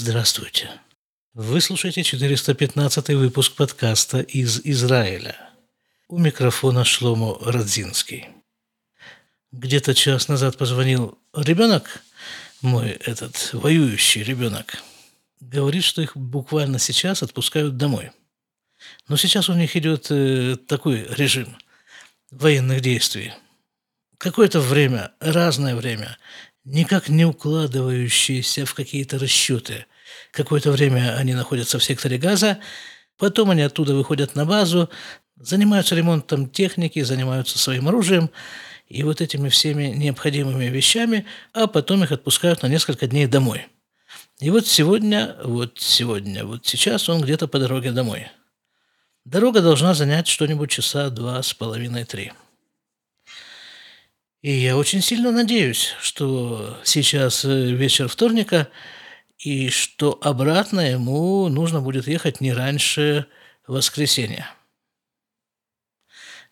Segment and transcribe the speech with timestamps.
[0.00, 0.70] Здравствуйте.
[1.34, 5.34] Вы слушаете 415 выпуск подкаста из Израиля.
[6.06, 8.28] У микрофона Шломо Радзинский.
[9.50, 12.04] Где-то час назад позвонил ребенок,
[12.62, 14.80] мой этот воюющий ребенок.
[15.40, 18.12] Говорит, что их буквально сейчас отпускают домой.
[19.08, 21.58] Но сейчас у них идет э, такой режим
[22.30, 23.32] военных действий.
[24.16, 26.18] Какое-то время, разное время,
[26.68, 29.86] никак не укладывающиеся в какие-то расчеты.
[30.32, 32.58] Какое-то время они находятся в секторе газа,
[33.16, 34.90] потом они оттуда выходят на базу,
[35.36, 38.30] занимаются ремонтом техники, занимаются своим оружием
[38.86, 43.66] и вот этими всеми необходимыми вещами, а потом их отпускают на несколько дней домой.
[44.40, 48.28] И вот сегодня, вот сегодня, вот сейчас он где-то по дороге домой.
[49.24, 52.32] Дорога должна занять что-нибудь часа два с половиной-три.
[54.40, 58.68] И я очень сильно надеюсь, что сейчас э, вечер вторника,
[59.38, 63.26] и что обратно ему нужно будет ехать не раньше
[63.66, 64.50] воскресенья.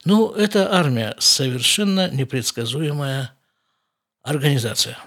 [0.04, 3.32] Ну, это армия совершенно непредсказуемая
[4.22, 4.98] организация.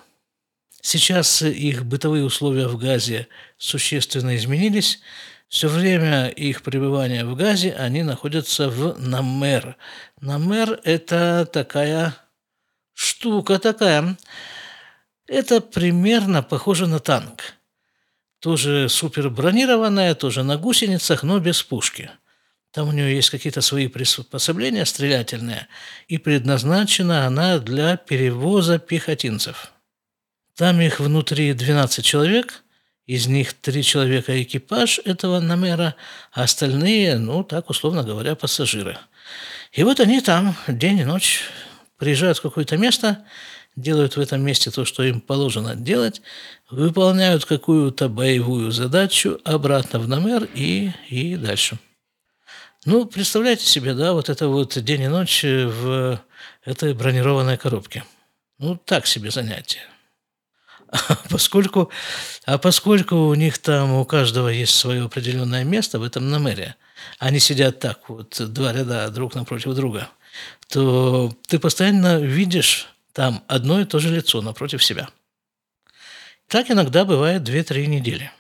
[0.82, 5.02] Сейчас их бытовые условия в Газе существенно изменились.
[5.50, 9.76] Все время их пребывания в Газе они находятся в Намер.
[10.22, 12.16] Намер– это такая
[13.00, 14.18] штука такая.
[15.26, 17.54] Это примерно похоже на танк.
[18.40, 22.10] Тоже супер бронированная, тоже на гусеницах, но без пушки.
[22.72, 25.68] Там у нее есть какие-то свои приспособления стрелятельные,
[26.08, 29.72] и предназначена она для перевоза пехотинцев.
[30.56, 32.64] Там их внутри 12 человек,
[33.06, 35.96] из них три человека экипаж этого намера,
[36.34, 38.98] а остальные, ну, так условно говоря, пассажиры.
[39.72, 41.44] И вот они там день и ночь
[42.00, 43.26] приезжают в какое-то место,
[43.76, 46.22] делают в этом месте то, что им положено делать,
[46.72, 51.78] выполняют какую-то боевую задачу, обратно в номер и, и дальше.
[52.86, 56.22] Ну, представляете себе, да, вот это вот день и ночь в
[56.64, 58.06] этой бронированной коробке.
[58.58, 59.82] Ну, так себе занятие.
[60.92, 61.92] А поскольку,
[62.46, 66.76] а поскольку у них там у каждого есть свое определенное место в этом номере,
[67.20, 70.10] они сидят так вот, два ряда друг напротив друга–
[70.68, 75.10] то ты постоянно видишь там одно и то же лицо напротив себя.
[76.48, 78.32] Так иногда бывает 2-3 недели.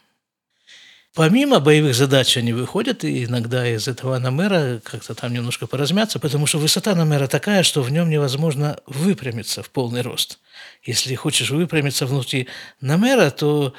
[1.15, 6.45] Помимо боевых задач они выходят, и иногда из этого намера как-то там немножко поразмяться, потому
[6.45, 10.39] что высота намера такая, что в нем невозможно выпрямиться в полный рост.
[10.83, 12.47] Если хочешь выпрямиться внутри
[12.79, 13.73] намера, то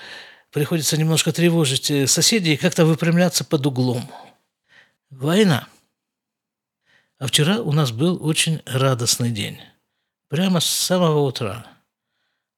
[0.50, 4.10] приходится немножко тревожить соседей и как-то выпрямляться под углом.
[5.10, 5.68] Война–
[7.20, 9.60] а вчера у нас был очень радостный день.
[10.28, 11.66] Прямо с самого утра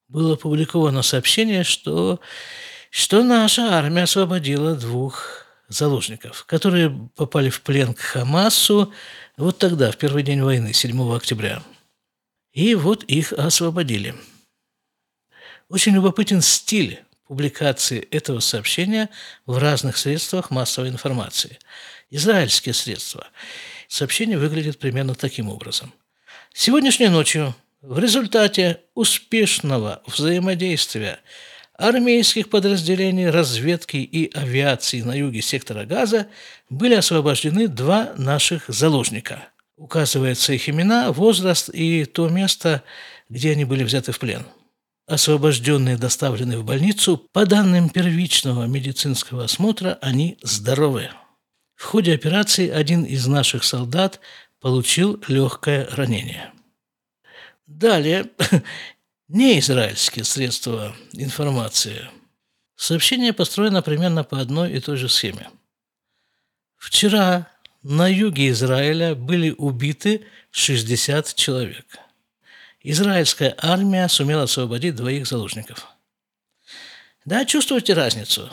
[0.06, 2.20] было опубликовано сообщение, что,
[2.88, 8.92] что наша армия освободила двух заложников, которые попали в плен к Хамасу
[9.36, 11.60] вот тогда, в первый день войны, 7 октября.
[12.52, 14.14] И вот их освободили.
[15.68, 19.08] Очень любопытен стиль публикации этого сообщения
[19.44, 21.58] в разных средствах массовой информации.
[22.10, 23.26] Израильские средства–
[23.92, 25.92] Сообщение выглядит примерно таким образом.
[26.54, 31.19] Сегодняшней ночью в результате успешного взаимодействия
[31.75, 36.28] армейских подразделений разведки и авиации на юге сектора Газа
[36.70, 39.50] были освобождены два наших заложника.
[39.76, 42.82] Указываются их имена, возраст и то место,
[43.28, 44.47] где они были взяты в плен.
[45.06, 47.28] Освобожденные доставлены в больницу.
[47.34, 51.10] По данным первичного медицинского осмотра, они здоровы.
[51.82, 54.20] В ходе операции один из наших солдат
[54.60, 56.53] получил легкое ранение.
[57.66, 58.31] Далее,
[59.28, 62.09] неизраильские средства информации.
[62.76, 65.50] Сообщение построено примерно по одной и той же схеме.
[66.76, 67.48] Вчера
[67.82, 71.98] на юге Израиля были убиты 60 человек.
[72.81, 75.89] Израильская армия сумела освободить двоих заложников.
[77.24, 78.53] Да, чувствуете разницу?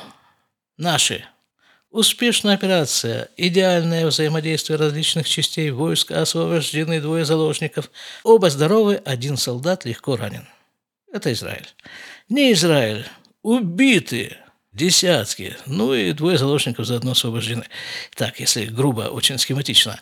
[0.77, 1.27] Наши
[1.91, 7.89] Успешная операция, идеальное взаимодействие различных частей войск, освобождены двое заложников.
[8.23, 10.47] Оба здоровы, один солдат легко ранен.
[11.11, 11.67] Это Израиль.
[12.29, 13.07] Не Израиль.
[13.41, 14.37] Убиты
[14.71, 15.57] десятки.
[15.65, 17.65] Ну и двое заложников заодно освобождены.
[18.15, 19.99] Так, если грубо, очень схематично.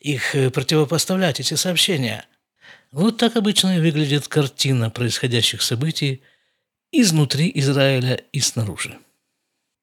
[0.00, 2.26] Их э, противопоставлять, эти сообщения.
[2.92, 6.22] Вот так обычно выглядит картина происходящих событий
[6.92, 8.98] изнутри Израиля и снаружи.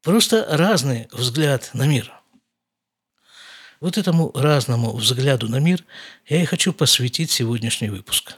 [0.04, 2.14] Просто разный взгляд на мир.
[3.80, 5.84] Вот этому разному взгляду на мир
[6.28, 8.38] я и хочу посвятить сегодняшний выпуск.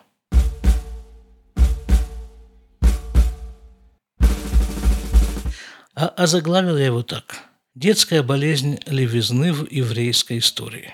[6.00, 7.44] а озаглавил я его так
[7.76, 10.94] «Детская болезнь левизны в еврейской истории».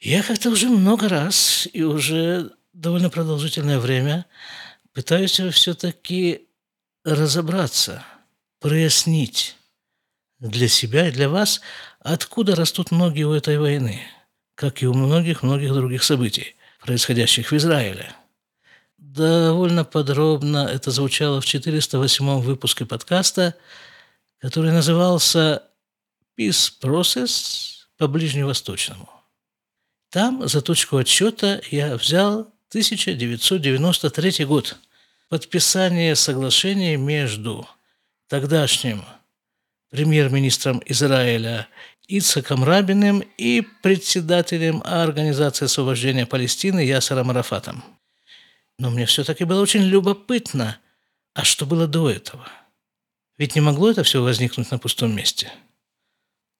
[0.00, 4.26] Я как-то уже много раз и уже довольно продолжительное время
[4.92, 6.48] пытаюсь все-таки
[7.04, 8.04] разобраться,
[8.60, 9.56] прояснить
[10.38, 11.60] для себя и для вас,
[12.00, 14.00] откуда растут ноги у этой войны,
[14.54, 18.14] как и у многих-многих других событий, происходящих в Израиле.
[18.98, 23.54] Довольно подробно это звучало в 408 выпуске подкаста,
[24.38, 25.62] который назывался
[26.38, 29.10] «Peace Process по Ближневосточному».
[30.10, 34.76] Там за точку отсчета я взял 1993 год.
[35.32, 37.66] Подписание соглашения между
[38.28, 39.02] тогдашним
[39.88, 41.68] премьер-министром Израиля
[42.06, 47.82] Ицхаком Рабиным и председателем Организации освобождения Палестины Ясером Арафатом.
[48.78, 50.76] Но мне все-таки было очень любопытно,
[51.32, 52.46] а что было до этого?
[53.38, 55.50] Ведь не могло это все возникнуть на пустом месте.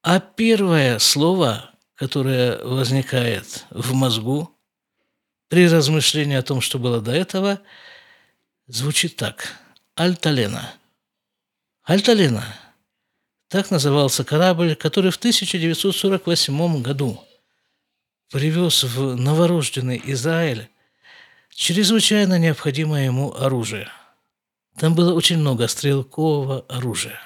[0.02, 4.58] А первое слово которая возникает в мозгу
[5.48, 7.60] при размышлении о том, что было до этого,
[8.66, 9.56] звучит так.
[9.94, 10.74] Альталена.
[11.84, 12.44] Альталена.
[13.48, 17.22] Так назывался корабль, который в 1948 году
[18.30, 20.68] привез в новорожденный Израиль
[21.50, 23.88] чрезвычайно необходимое ему оружие.
[24.78, 27.20] Там было очень много стрелкового оружия.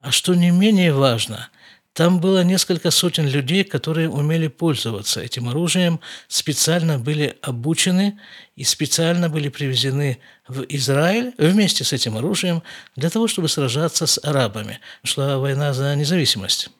[0.00, 1.50] А что не менее важно–
[1.92, 8.18] там было несколько сотен людей, которые умели пользоваться этим оружием, специально были обучены
[8.56, 10.18] и специально были привезены
[10.48, 12.62] в Израиль вместе с этим оружием
[12.96, 14.80] для того, чтобы сражаться с арабами.
[15.04, 16.70] Шла война за независимость.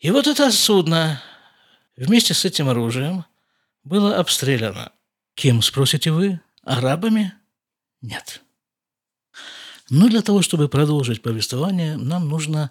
[0.00, 1.22] И вот это судно
[1.96, 3.26] вместе с этим оружием
[3.84, 4.92] было обстреляно.
[5.34, 6.40] Кем, спросите вы?
[6.62, 7.34] Арабами?
[8.00, 8.40] Нет.
[9.90, 12.70] Но для того, чтобы продолжить повествование, нам нужно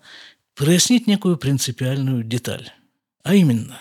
[0.58, 2.72] прояснить некую принципиальную деталь.
[3.24, 3.80] А именно,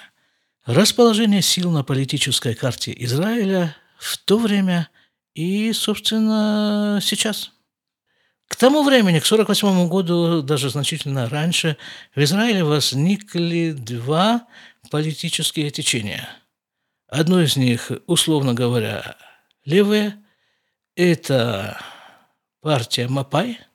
[0.67, 4.91] расположение сил на политической карте Израиля в то время
[5.35, 7.53] и, собственно, сейчас.
[8.47, 11.79] К тому времени, к 1948 году, даже значительно раньше,
[12.15, 14.47] в Израиле возникли два
[14.91, 16.29] политические течения.
[17.09, 19.17] Одно из них, условно говоря,
[19.65, 20.23] левые,
[20.95, 21.81] это
[22.61, 23.61] партия Мапай–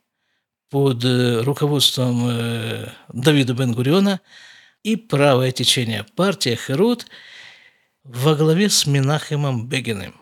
[0.71, 4.21] под э, руководством э, Давида Бен-Гуриона
[4.83, 7.05] и правое течение партия Херут
[8.03, 10.15] во главе с Минахемом Бегиным.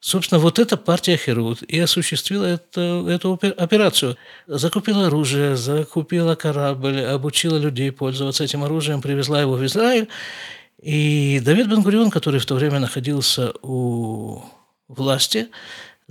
[0.00, 4.16] Собственно, вот эта партия Херут и осуществила это, эту операцию.
[4.48, 10.08] Закупила оружие, закупила корабль, обучила людей пользоваться этим оружием, привезла его в Израиль.
[10.82, 14.42] И Давид Бен-Гурион, который в то время находился у
[14.88, 15.48] власти,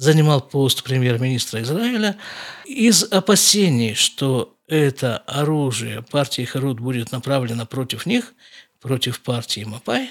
[0.02, 2.18] занимал пост премьер-министра Израиля,
[2.66, 8.34] из опасений, что это оружие партии Харут будет направлено против них,
[8.80, 10.10] против партии Мапай,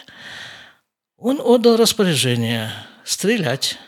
[1.16, 2.70] он отдал распоряжение
[3.04, 3.78] стрелять.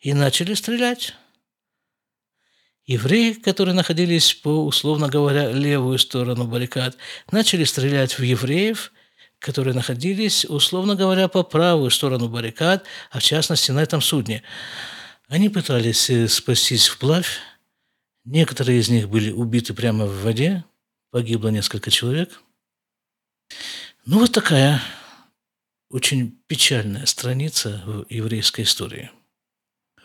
[0.00, 1.14] И начали стрелять.
[2.84, 6.98] Евреи, которые находились по, условно говоря, левую сторону баррикад,
[7.30, 8.92] начали стрелять в евреев–
[9.38, 14.42] которые находились, условно говоря, по правую сторону баррикад, а в частности на этом судне.
[15.28, 17.38] Они пытались э, спастись вплавь.
[18.24, 20.64] Некоторые из них были убиты прямо в воде.
[21.10, 22.40] Погибло несколько человек.
[24.04, 24.82] Ну, вот такая
[25.90, 29.10] очень печальная страница в еврейской истории.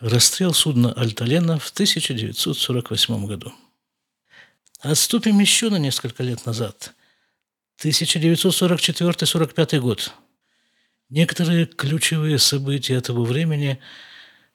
[0.00, 3.52] Расстрел судна «Альталена» в 1948 году.
[4.80, 6.94] Отступим еще на несколько лет назад–
[7.82, 10.12] 1944-45 год.
[11.08, 13.78] Некоторые ключевые события этого времени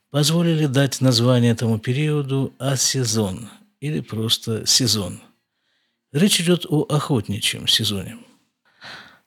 [0.09, 3.49] позволили дать название этому периоду «асезон»
[3.79, 5.21] или просто «сезон».
[6.11, 8.17] Речь идет о охотничьем сезоне.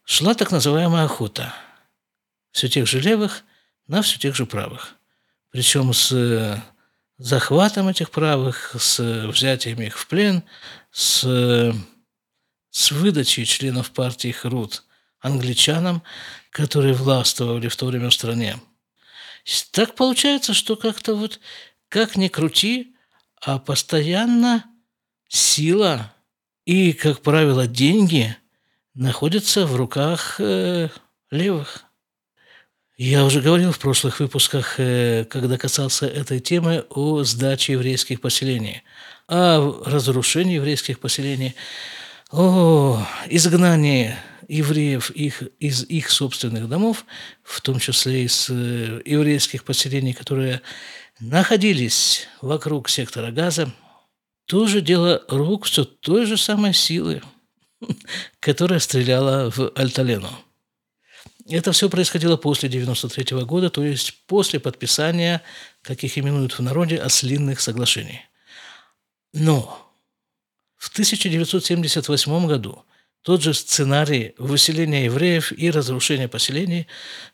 [0.04, 1.54] Шла так называемая охота.
[2.50, 3.44] Все тех же левых
[3.86, 4.96] на все тех же правых.
[5.50, 6.62] Причем с
[7.18, 10.42] захватом этих правых, с взятием их в плен,
[10.90, 11.72] с
[12.72, 14.82] с выдачей членов партии Хрут
[15.20, 16.02] англичанам,
[16.50, 18.58] которые властвовали в то время в стране.
[19.70, 21.38] Так получается, что как-то вот,
[21.88, 22.96] как ни крути,
[23.40, 24.64] а постоянно
[25.28, 26.12] сила
[26.64, 28.36] и, как правило, деньги
[28.94, 30.88] находятся в руках э,
[31.30, 31.84] левых.
[32.96, 38.82] Я уже говорил в прошлых выпусках, э, когда касался этой темы, о сдаче еврейских поселений,
[39.28, 41.54] о разрушении еврейских поселений–
[42.32, 44.16] о изгнании
[44.48, 47.04] евреев их, из их собственных домов,
[47.42, 50.62] в том числе из э, еврейских поселений, которые
[51.20, 53.70] находились вокруг сектора газа,
[54.46, 57.22] тоже дело рук все той же самой силы,
[58.40, 60.30] которая стреляла в Альталену.
[61.48, 65.42] Это все происходило после 93 года, то есть после подписания,
[65.82, 68.22] как их именуют в народе, ослинных соглашений.
[69.32, 69.91] Но
[70.82, 72.84] в 1978 году
[73.22, 76.88] тот же сценарий выселения евреев и разрушения поселений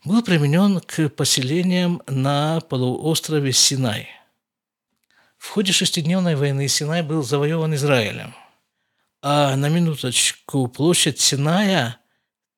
[0.05, 4.11] был применен к поселениям на полуострове Синай.
[5.39, 8.35] В ходе шестидневной войны Синай был завоеван Израилем.
[9.23, 11.99] А на минуточку площадь Синая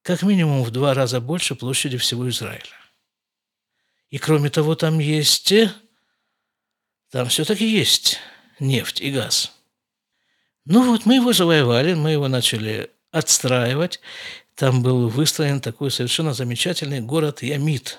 [0.02, 2.80] как минимум в два раза больше площади всего Израиля.
[4.08, 5.54] И кроме того, там есть,
[7.12, 8.18] там все-таки есть
[8.58, 9.52] нефть и газ.
[10.66, 14.00] Ну вот мы его завоевали, мы его начали отстраивать.
[14.54, 17.98] Там был выстроен такой совершенно замечательный город Ямит,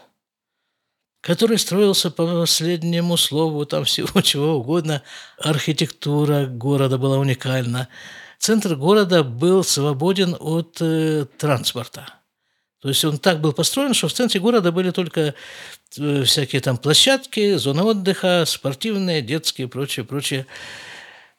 [1.21, 5.01] который строился по последнему слову, там всего чего угодно.
[5.37, 7.87] Архитектура города была уникальна
[8.41, 12.15] центр города был свободен от э, транспорта.
[12.81, 15.35] То есть он так был построен, что в центре города были только
[15.97, 20.47] э, всякие там площадки, зоны отдыха, спортивные, детские и прочее, прочее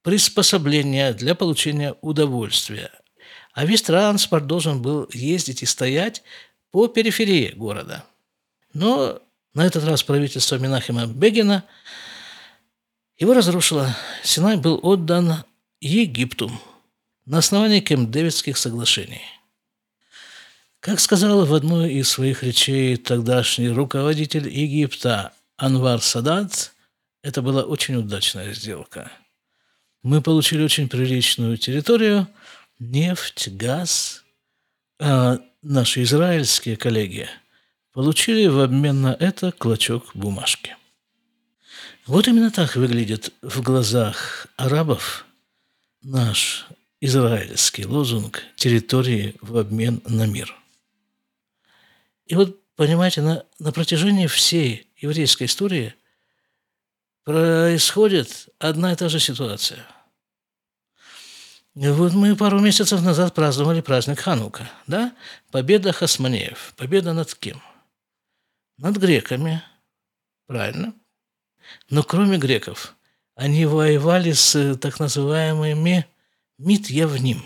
[0.03, 2.91] приспособления для получения удовольствия.
[3.53, 6.23] А весь транспорт должен был ездить и стоять
[6.71, 8.05] по периферии города.
[8.73, 9.21] Но
[9.55, 11.65] на этот раз правительство Минахима Бегина
[13.19, 13.95] его разрушило.
[14.23, 15.45] Синай был отдан
[15.81, 16.51] Египту
[17.27, 19.23] на основании Кемп-Дэвидских соглашений.
[20.81, 26.73] Как сказал в одной из своих речей тогдашний руководитель Египта Анвар Садат,
[27.23, 29.13] это была очень удачная сделка.
[30.03, 32.27] Мы получили очень приличную территорию,
[32.81, 34.25] нефть, газ,
[34.99, 37.29] а наши израильские коллеги
[37.93, 40.77] получили в обмен на это клочок бумажки.
[42.07, 45.25] Вот именно так выглядит в глазах арабов
[46.03, 46.67] наш
[47.01, 50.57] израильский лозунг территории в обмен на мир.
[52.27, 55.95] И вот, понимаете, на, на протяжении всей еврейской истории
[57.25, 59.87] происходит одна и та же ситуация.
[61.75, 65.15] Вот мы пару месяцев назад праздновали праздник Ханука, да?
[65.51, 66.75] Победа Хасманеев.
[66.77, 67.63] Победа над кем?
[68.77, 69.63] Над греками.
[70.47, 70.93] Правильно.
[71.89, 72.95] Но кроме греков,
[73.35, 76.07] они воевали с так называемыми
[76.59, 77.43] Мит Явним.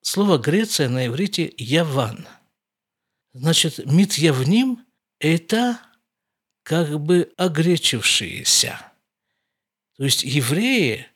[0.00, 2.28] Слово Греция на иврите Яван.
[3.32, 4.86] Значит, Мит Явним–
[5.18, 5.78] это
[6.62, 8.80] как бы огречившиеся.
[9.96, 11.06] То есть евреи,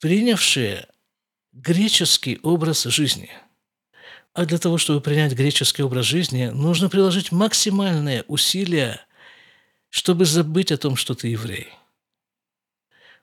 [0.00, 0.88] принявшие
[1.52, 3.30] греческий образ жизни.
[4.34, 9.00] А для того, чтобы принять греческий образ жизни, нужно приложить максимальные усилия,
[9.88, 11.68] чтобы забыть о том, что ты еврей.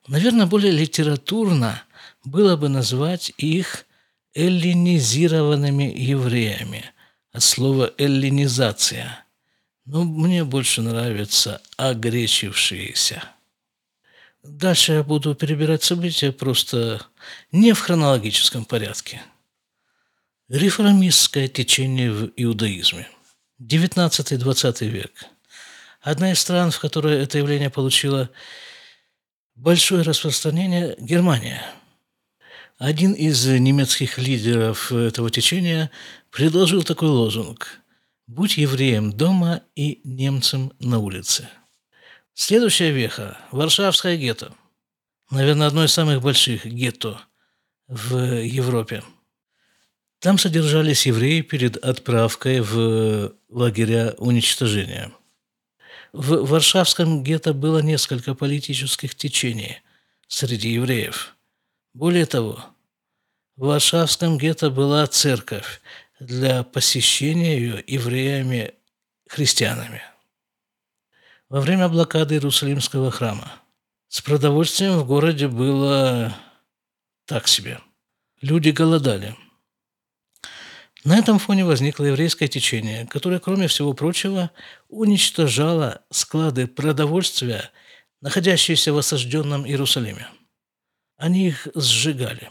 [0.07, 1.83] Наверное, более литературно–
[2.25, 3.85] было бы назвать их
[4.33, 6.85] эллинизированными евреями
[7.31, 9.24] от слова эллинизация.
[9.85, 13.23] Но мне больше нравится огречившиеся.
[14.43, 17.05] Дальше я буду перебирать события просто
[17.51, 19.21] не в хронологическом порядке.
[20.49, 23.07] Реформистское течение в иудаизме.
[23.61, 25.25] 19-20 век.
[26.01, 28.29] Одна из стран, в которой это явление получило
[29.55, 31.65] большое распространение– Германия–
[32.77, 35.89] один из немецких лидеров этого течения
[36.29, 37.79] предложил такой лозунг
[38.27, 41.49] «Будь евреем дома и немцем на улице».
[42.33, 44.53] Следующая веха– Варшавское гетто.
[45.31, 47.21] Наверное, одно из самых больших гетто
[47.87, 49.03] в Европе.
[50.19, 55.11] Там содержались евреи перед отправкой в лагеря уничтожения.
[56.11, 59.81] В Варшавском гетто было несколько политических течений
[60.27, 61.31] среди евреев–
[61.95, 62.61] более того,
[63.55, 65.79] в Варшавском гетто была церковь
[66.19, 70.01] для посещения ее евреями-христианами.
[71.49, 73.51] Во время блокады Иерусалимского храма
[74.07, 76.35] с продовольствием в городе было
[77.25, 77.79] так себе.
[78.41, 79.35] Люди голодали.
[81.03, 84.49] На этом фоне возникло еврейское течение, которое, кроме всего прочего,
[84.89, 87.69] уничтожало склады продовольствия,
[88.21, 90.29] находящиеся в осажденном Иерусалиме–
[91.17, 92.49] они их сжигали.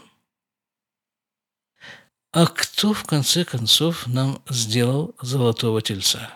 [2.35, 6.33] А кто, в конце концов, нам сделал золотого тельца?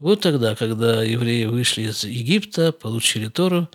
[0.00, 3.68] Вот тогда, когда евреи вышли из Египта, получили Тору,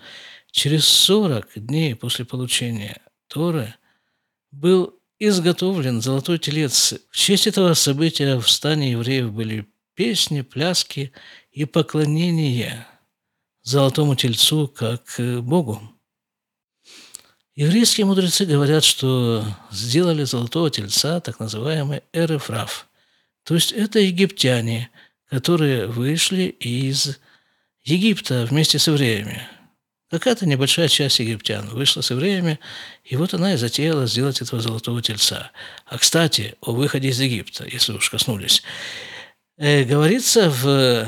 [0.51, 3.73] через 40 дней после получения Торы
[4.51, 6.93] был изготовлен золотой телец.
[7.09, 11.13] В честь этого события в стане евреев были песни, пляски
[11.53, 12.85] и поклонение
[13.61, 15.05] золотому тельцу как
[15.41, 15.92] Богу.
[17.55, 22.87] Еврейские мудрецы говорят, что сделали золотого тельца так называемый Эрефраф.
[23.43, 24.89] То есть это египтяне,
[25.29, 27.19] которые вышли из
[27.83, 29.47] Египта вместе с евреями.
[30.09, 32.59] Какая-то небольшая часть египтян вышла с евреями,
[33.03, 35.51] и вот она и затеяла сделать этого золотого тельца.
[35.85, 38.63] А, кстати, о выходе из Египта, если уж коснулись.
[39.57, 41.07] Э, говорится в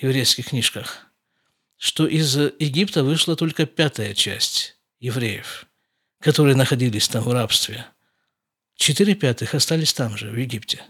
[0.00, 1.06] еврейских книжках,
[1.76, 5.65] что из Египта вышла только пятая часть евреев,
[6.20, 7.86] которые находились там в рабстве.
[8.74, 10.82] Четыре пятых остались там же, в Египте.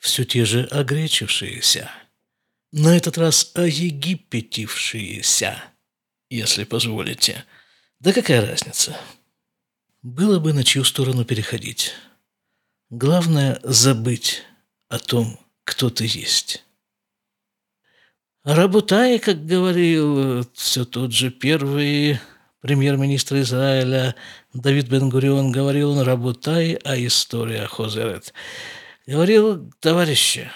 [0.00, 1.90] Все те же огречившиеся.
[2.72, 5.62] На этот раз оегипетившиеся
[6.34, 7.44] если позволите.
[8.00, 8.96] Да какая разница?
[10.02, 11.92] Было бы на чью сторону переходить.
[12.90, 14.42] Главное– забыть
[14.88, 16.64] о том, кто ты есть.
[18.42, 22.20] Работай, как говорил все тот же первый
[22.64, 24.14] премьер-министр Израиля
[24.54, 28.32] Давид Бен-Гурион, говорил он, работай, а история хозерет.
[29.06, 30.50] Говорил, товарищи,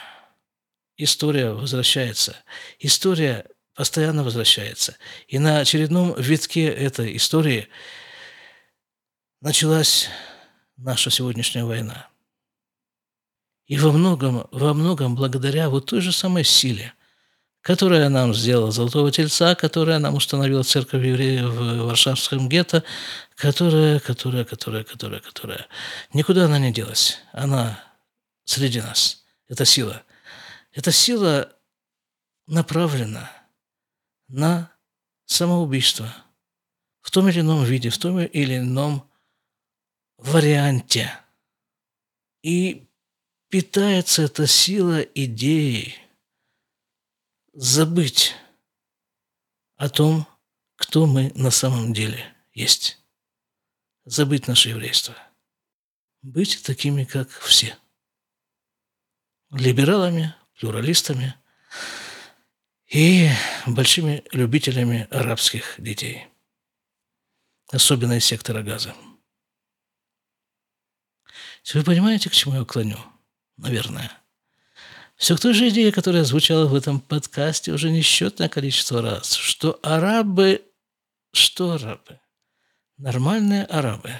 [0.96, 2.34] история возвращается.
[2.78, 4.96] История постоянно возвращается.
[5.26, 7.68] И на очередном витке этой истории
[9.42, 10.08] началась
[10.78, 12.08] наша сегодняшняя война.
[13.66, 16.94] И во многом, во многом благодаря вот той же самой силе,
[17.62, 22.84] которая нам сделала Золотого Тельца, которая нам установила церковь евреев в Варшавском гетто,
[23.34, 25.66] которая, которая, которая, которая, которая.
[26.12, 27.18] Никуда она не делась.
[27.32, 27.82] Она
[28.44, 29.24] среди нас.
[29.48, 30.02] Эта сила.
[30.72, 31.52] Эта сила
[32.46, 33.30] направлена–
[34.28, 34.70] на
[35.24, 36.14] самоубийство
[37.00, 39.10] в том или ином виде, в том или ином
[40.18, 41.18] варианте.
[42.42, 42.86] И
[43.48, 45.96] питается эта сила идеей
[47.60, 48.34] забыть
[49.76, 50.26] о том,
[50.76, 53.02] кто мы на самом деле есть.
[54.04, 55.14] Забыть наше еврейство.
[56.22, 57.76] Быть такими, как все.
[59.50, 61.34] Либералами, плюралистами–
[62.88, 63.28] и
[63.66, 66.26] большими любителями арабских детей,
[67.70, 68.94] особенно из сектора газа.
[71.74, 72.98] Вы понимаете, к чему я клоню?
[73.58, 74.10] Наверное.
[75.18, 79.78] Все к той же идее, которая звучала в этом подкасте уже несчетное количество раз, что
[79.82, 80.64] арабы...
[81.32, 82.20] Что арабы?
[82.96, 84.12] Нормальные арабы.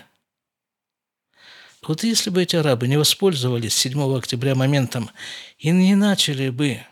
[1.87, 5.09] Вот если бы эти арабы не воспользовались 7 октября моментом
[5.59, 6.85] и не начали бы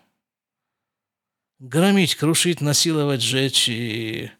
[1.58, 4.30] громить, крушить, насиловать, сжечь и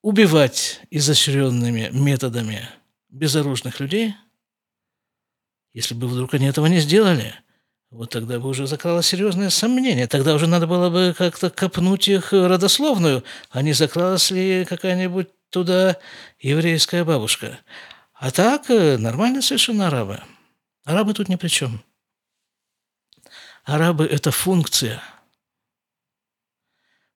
[0.00, 2.66] убивать изощренными методами
[3.10, 4.14] безоружных людей,
[5.74, 7.34] если бы вдруг они этого не сделали,
[7.92, 10.08] вот тогда бы уже закралось серьезное сомнение.
[10.08, 15.98] Тогда уже надо было бы как-то копнуть их родословную, а не закралась ли какая-нибудь туда
[16.40, 17.60] еврейская бабушка.
[18.14, 20.20] А так, э, нормально совершенно арабы.
[20.84, 21.84] Арабы тут ни при чем.
[23.64, 25.00] Арабы– это функция–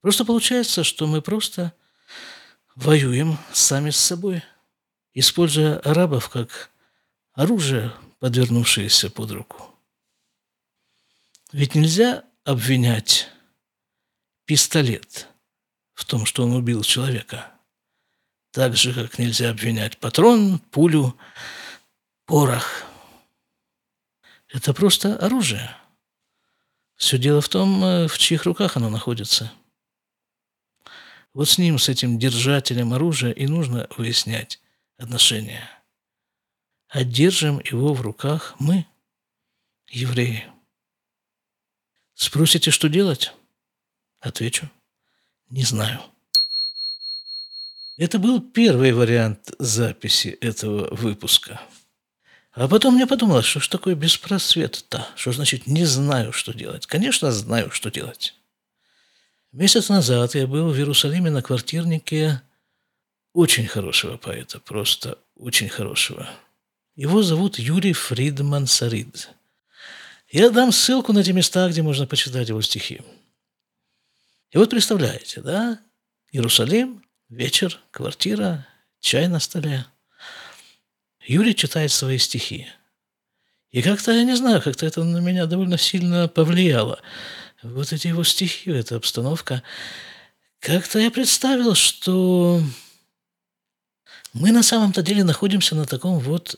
[0.07, 1.73] Просто получается, что мы просто
[2.77, 4.45] воюем сами с собой,
[5.15, 6.71] используя арабов как
[7.33, 9.76] оружие, подвернувшееся под руку.
[11.57, 13.29] Ведь нельзя обвинять
[14.45, 15.27] пистолет
[15.95, 17.51] в том, что он убил человека.
[18.51, 21.17] Так же, как нельзя обвинять патрон, пулю,
[22.27, 22.85] порох.
[24.49, 25.75] Это просто оружие.
[26.97, 29.51] Все дело в том, э, в чьих руках оно находится–
[31.33, 34.59] вот с ним, с этим держателем оружия, и нужно выяснять
[34.97, 35.69] отношения.
[36.89, 38.87] А держим его в руках мы,
[39.87, 40.51] евреи.
[42.17, 43.33] Спросите, что делать?
[44.21, 44.71] Отвечу,
[45.51, 46.01] не знаю.
[47.99, 51.61] Это был первый вариант записи этого выпуска.
[52.53, 55.07] А потом мне подумалось, что ж такое беспросвет-то?
[55.15, 56.87] Что значит не знаю, что делать?
[56.87, 58.35] Конечно, знаю, что делать.
[59.53, 62.41] Месяц назад я был в Иерусалиме на квартирнике
[63.35, 66.27] очень хорошего поэта, просто очень хорошего.
[66.95, 69.36] Его зовут Юрий Фридман Сарид.
[70.29, 73.01] Я дам ссылку на те места, где можно почитать его стихи.
[74.51, 75.81] И вот представляете, да,
[76.33, 78.67] Иерусалим, вечер, квартира,
[79.01, 79.87] чай на столе.
[81.25, 82.67] Юрий читает свои стихи.
[83.71, 87.01] И как-то, я не знаю, как-то это на меня довольно сильно повлияло
[87.63, 89.63] вот эти его стихи, эта обстановка,
[90.61, 92.63] как-то я представил, что
[94.33, 96.57] мы на самом-то деле находимся на таком вот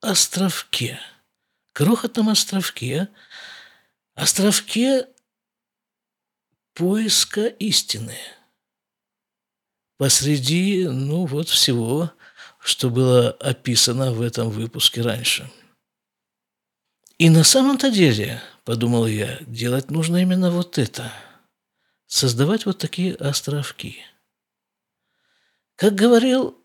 [0.00, 1.00] островке,
[1.78, 3.08] крохотном островке,
[4.16, 5.06] островке
[6.74, 8.16] поиска истины.
[9.96, 12.10] Посреди, ну вот всего,
[12.58, 15.48] что было описано в этом выпуске раньше.
[17.16, 21.12] И на самом-то деле, подумал я, делать нужно именно вот это.
[22.08, 24.02] Создавать вот такие островки.
[25.76, 26.60] Как говорил,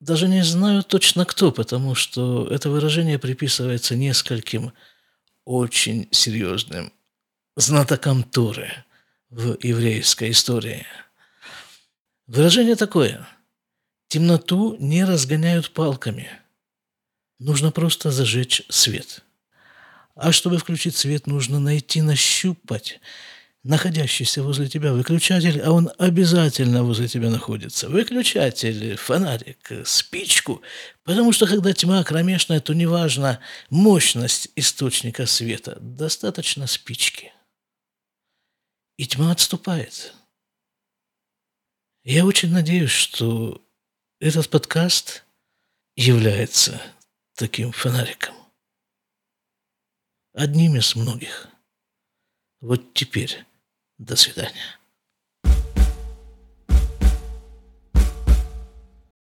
[0.00, 4.72] даже не знаю точно кто, потому что это выражение приписывается нескольким
[5.44, 6.92] очень серьезным
[7.56, 8.72] знатокам Торы
[9.30, 10.86] в еврейской истории.
[12.26, 13.26] Выражение такое.
[14.08, 16.28] Темноту не разгоняют палками.
[17.38, 19.22] Нужно просто зажечь свет–
[20.18, 23.00] а чтобы включить свет, нужно найти, нащупать
[23.64, 27.88] находящийся возле тебя выключатель, а он обязательно возле тебя находится.
[27.88, 30.62] Выключатель, фонарик, спичку.
[31.04, 33.40] Потому что когда тьма кромешная, то неважно
[33.70, 37.32] мощность источника света, достаточно спички.
[38.96, 40.12] И тьма отступает.
[42.04, 43.62] Я очень надеюсь, что
[44.20, 45.24] этот подкаст
[45.96, 46.80] является
[47.34, 48.34] таким фонариком
[50.32, 51.48] одним из многих.
[52.60, 53.44] Вот теперь
[53.98, 54.77] до свидания.